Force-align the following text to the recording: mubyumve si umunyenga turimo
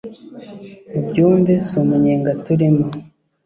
mubyumve 0.93 1.53
si 1.65 1.73
umunyenga 1.81 2.31
turimo 2.45 2.85